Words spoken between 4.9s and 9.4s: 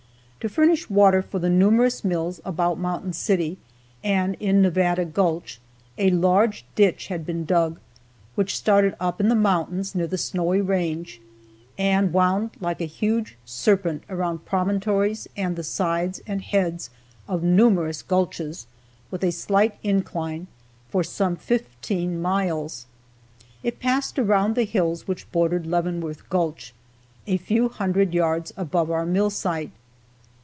gulch a large ditch had been dug, which started up in the